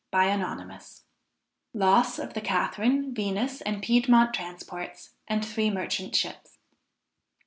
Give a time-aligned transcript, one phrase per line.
[1.75, 6.57] }LOSS OF THE CATHARINE, VENUS AND PIEDMONT TRANSPORTS; AND THREE MERCHANT SHIPS.